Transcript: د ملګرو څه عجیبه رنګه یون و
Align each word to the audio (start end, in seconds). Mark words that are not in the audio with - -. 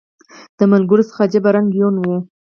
د 0.57 0.59
ملګرو 0.71 1.07
څه 1.09 1.13
عجیبه 1.23 1.49
رنګه 1.55 1.75
یون 1.79 1.95
و 1.99 2.05